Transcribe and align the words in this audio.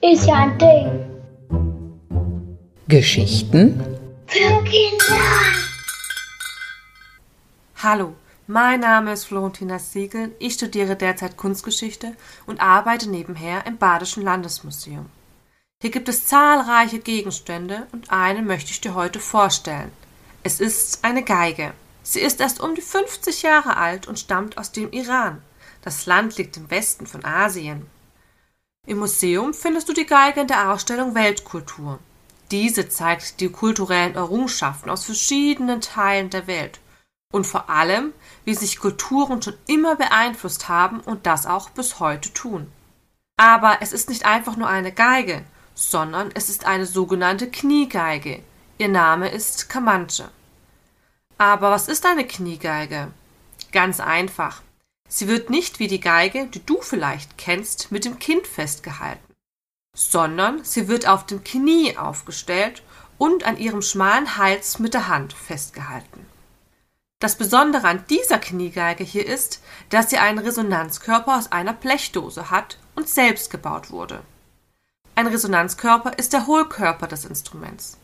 Ist 0.00 0.26
ja 0.26 0.34
ein 0.34 0.56
Ding. 0.58 0.88
Geschichten 2.86 3.82
Für 4.26 4.62
Kinder. 4.62 5.16
Hallo, 7.82 8.14
mein 8.46 8.78
Name 8.78 9.12
ist 9.12 9.24
Florentina 9.24 9.80
Siegel. 9.80 10.30
Ich 10.38 10.54
studiere 10.54 10.94
derzeit 10.94 11.36
Kunstgeschichte 11.36 12.14
und 12.46 12.60
arbeite 12.60 13.10
nebenher 13.10 13.66
im 13.66 13.76
Badischen 13.76 14.22
Landesmuseum. 14.22 15.06
Hier 15.82 15.90
gibt 15.90 16.08
es 16.08 16.26
zahlreiche 16.26 17.00
Gegenstände 17.00 17.88
und 17.90 18.12
einen 18.12 18.46
möchte 18.46 18.70
ich 18.70 18.80
dir 18.80 18.94
heute 18.94 19.18
vorstellen. 19.18 19.90
Es 20.44 20.60
ist 20.60 21.04
eine 21.04 21.24
Geige. 21.24 21.72
Sie 22.10 22.20
ist 22.20 22.40
erst 22.40 22.60
um 22.60 22.74
die 22.74 22.80
50 22.80 23.42
Jahre 23.42 23.76
alt 23.76 24.08
und 24.08 24.18
stammt 24.18 24.56
aus 24.56 24.72
dem 24.72 24.90
Iran. 24.92 25.42
Das 25.82 26.06
Land 26.06 26.38
liegt 26.38 26.56
im 26.56 26.70
Westen 26.70 27.06
von 27.06 27.22
Asien. 27.22 27.86
Im 28.86 28.96
Museum 28.96 29.52
findest 29.52 29.90
du 29.90 29.92
die 29.92 30.06
Geige 30.06 30.40
in 30.40 30.46
der 30.46 30.72
Ausstellung 30.72 31.14
Weltkultur. 31.14 31.98
Diese 32.50 32.88
zeigt 32.88 33.40
die 33.40 33.50
kulturellen 33.50 34.14
Errungenschaften 34.14 34.88
aus 34.88 35.04
verschiedenen 35.04 35.82
Teilen 35.82 36.30
der 36.30 36.46
Welt 36.46 36.80
und 37.30 37.46
vor 37.46 37.68
allem, 37.68 38.14
wie 38.46 38.54
sich 38.54 38.78
Kulturen 38.78 39.42
schon 39.42 39.58
immer 39.66 39.94
beeinflusst 39.94 40.66
haben 40.66 41.00
und 41.00 41.26
das 41.26 41.44
auch 41.44 41.68
bis 41.68 42.00
heute 42.00 42.32
tun. 42.32 42.72
Aber 43.36 43.82
es 43.82 43.92
ist 43.92 44.08
nicht 44.08 44.24
einfach 44.24 44.56
nur 44.56 44.68
eine 44.68 44.92
Geige, 44.92 45.44
sondern 45.74 46.30
es 46.32 46.48
ist 46.48 46.64
eine 46.64 46.86
sogenannte 46.86 47.50
Kniegeige. 47.50 48.42
Ihr 48.78 48.88
Name 48.88 49.28
ist 49.28 49.68
Kamanche. 49.68 50.30
Aber 51.38 51.70
was 51.70 51.86
ist 51.86 52.04
eine 52.04 52.26
Kniegeige? 52.26 53.12
Ganz 53.70 54.00
einfach. 54.00 54.60
Sie 55.08 55.28
wird 55.28 55.50
nicht 55.50 55.78
wie 55.78 55.86
die 55.86 56.00
Geige, 56.00 56.46
die 56.46 56.64
du 56.66 56.82
vielleicht 56.82 57.38
kennst, 57.38 57.92
mit 57.92 58.04
dem 58.04 58.18
Kind 58.18 58.46
festgehalten, 58.46 59.34
sondern 59.94 60.64
sie 60.64 60.88
wird 60.88 61.06
auf 61.08 61.24
dem 61.24 61.44
Knie 61.44 61.96
aufgestellt 61.96 62.82
und 63.16 63.44
an 63.44 63.56
ihrem 63.56 63.82
schmalen 63.82 64.36
Hals 64.36 64.78
mit 64.80 64.94
der 64.94 65.08
Hand 65.08 65.32
festgehalten. 65.32 66.26
Das 67.20 67.36
Besondere 67.36 67.86
an 67.88 68.04
dieser 68.10 68.38
Kniegeige 68.38 69.02
hier 69.02 69.26
ist, 69.26 69.62
dass 69.90 70.10
sie 70.10 70.18
einen 70.18 70.38
Resonanzkörper 70.38 71.36
aus 71.36 71.50
einer 71.50 71.72
Blechdose 71.72 72.50
hat 72.50 72.78
und 72.94 73.08
selbst 73.08 73.50
gebaut 73.50 73.90
wurde. 73.90 74.20
Ein 75.14 75.26
Resonanzkörper 75.26 76.16
ist 76.16 76.32
der 76.32 76.46
Hohlkörper 76.46 77.08
des 77.08 77.24
Instruments. 77.24 77.96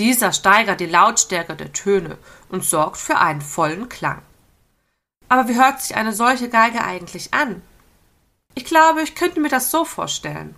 Dieser 0.00 0.32
steigert 0.32 0.80
die 0.80 0.86
Lautstärke 0.86 1.54
der 1.54 1.74
Töne 1.74 2.16
und 2.48 2.64
sorgt 2.64 2.96
für 2.96 3.18
einen 3.18 3.42
vollen 3.42 3.90
Klang. 3.90 4.22
Aber 5.28 5.46
wie 5.46 5.56
hört 5.56 5.82
sich 5.82 5.94
eine 5.94 6.14
solche 6.14 6.48
Geige 6.48 6.82
eigentlich 6.82 7.34
an? 7.34 7.60
Ich 8.54 8.64
glaube, 8.64 9.02
ich 9.02 9.14
könnte 9.14 9.40
mir 9.40 9.50
das 9.50 9.70
so 9.70 9.84
vorstellen. 9.84 10.56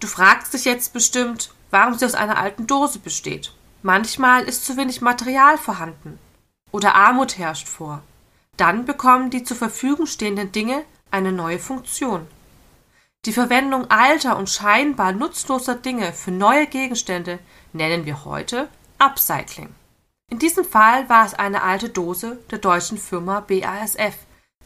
Du 0.00 0.06
fragst 0.06 0.54
dich 0.54 0.64
jetzt 0.64 0.94
bestimmt, 0.94 1.50
warum 1.70 1.98
sie 1.98 2.06
aus 2.06 2.14
einer 2.14 2.38
alten 2.38 2.66
Dose 2.66 2.98
besteht. 2.98 3.52
Manchmal 3.82 4.44
ist 4.44 4.64
zu 4.64 4.78
wenig 4.78 5.02
Material 5.02 5.58
vorhanden 5.58 6.18
oder 6.72 6.94
Armut 6.94 7.38
herrscht 7.38 7.68
vor. 7.68 8.02
Dann 8.56 8.84
bekommen 8.84 9.30
die 9.30 9.44
zur 9.44 9.56
Verfügung 9.56 10.06
stehenden 10.06 10.52
Dinge 10.52 10.84
eine 11.10 11.32
neue 11.32 11.58
Funktion. 11.58 12.26
Die 13.24 13.32
Verwendung 13.32 13.90
alter 13.90 14.36
und 14.36 14.48
scheinbar 14.48 15.12
nutzloser 15.12 15.74
Dinge 15.74 16.12
für 16.12 16.30
neue 16.30 16.66
Gegenstände 16.66 17.38
nennen 17.72 18.06
wir 18.06 18.24
heute 18.24 18.68
Upcycling. 18.98 19.74
In 20.30 20.38
diesem 20.38 20.64
Fall 20.64 21.08
war 21.08 21.26
es 21.26 21.34
eine 21.34 21.62
alte 21.62 21.88
Dose 21.88 22.38
der 22.50 22.58
deutschen 22.58 22.98
Firma 22.98 23.40
BASF, 23.40 24.16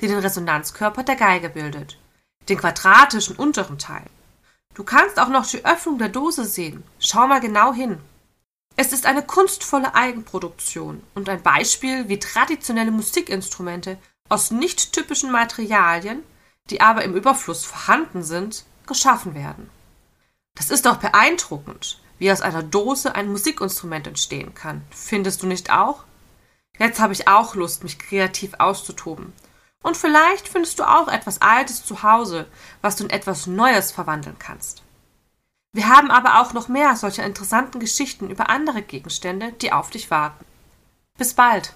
die 0.00 0.08
den 0.08 0.18
Resonanzkörper 0.18 1.02
der 1.02 1.16
Geige 1.16 1.50
bildet, 1.50 1.98
den 2.48 2.58
quadratischen 2.58 3.36
unteren 3.36 3.78
Teil. 3.78 4.06
Du 4.74 4.84
kannst 4.84 5.18
auch 5.18 5.28
noch 5.28 5.46
die 5.46 5.64
Öffnung 5.64 5.98
der 5.98 6.08
Dose 6.08 6.44
sehen. 6.44 6.82
Schau 6.98 7.26
mal 7.26 7.40
genau 7.40 7.72
hin. 7.72 7.98
Es 8.82 8.94
ist 8.94 9.04
eine 9.04 9.22
kunstvolle 9.22 9.94
Eigenproduktion 9.94 11.02
und 11.14 11.28
ein 11.28 11.42
Beispiel, 11.42 12.08
wie 12.08 12.18
traditionelle 12.18 12.90
Musikinstrumente 12.90 13.98
aus 14.30 14.50
nicht 14.52 14.94
typischen 14.94 15.30
Materialien, 15.30 16.22
die 16.70 16.80
aber 16.80 17.04
im 17.04 17.14
Überfluss 17.14 17.66
vorhanden 17.66 18.22
sind, 18.22 18.64
geschaffen 18.86 19.34
werden. 19.34 19.68
Das 20.54 20.70
ist 20.70 20.86
doch 20.86 20.96
beeindruckend, 20.96 22.00
wie 22.18 22.32
aus 22.32 22.40
einer 22.40 22.62
Dose 22.62 23.14
ein 23.14 23.30
Musikinstrument 23.30 24.06
entstehen 24.06 24.54
kann. 24.54 24.80
Findest 24.88 25.42
du 25.42 25.46
nicht 25.46 25.70
auch? 25.70 26.04
Jetzt 26.78 27.00
habe 27.00 27.12
ich 27.12 27.28
auch 27.28 27.54
Lust, 27.54 27.82
mich 27.82 27.98
kreativ 27.98 28.54
auszutoben. 28.58 29.34
Und 29.82 29.98
vielleicht 29.98 30.48
findest 30.48 30.78
du 30.78 30.84
auch 30.84 31.08
etwas 31.08 31.42
Altes 31.42 31.84
zu 31.84 32.02
Hause, 32.02 32.46
was 32.80 32.96
du 32.96 33.04
in 33.04 33.10
etwas 33.10 33.46
Neues 33.46 33.92
verwandeln 33.92 34.36
kannst. 34.38 34.82
Wir 35.72 35.88
haben 35.88 36.10
aber 36.10 36.40
auch 36.40 36.52
noch 36.52 36.68
mehr 36.68 36.96
solcher 36.96 37.24
interessanten 37.24 37.78
Geschichten 37.78 38.28
über 38.28 38.50
andere 38.50 38.82
Gegenstände, 38.82 39.52
die 39.52 39.72
auf 39.72 39.90
dich 39.90 40.10
warten. 40.10 40.44
Bis 41.16 41.34
bald! 41.34 41.74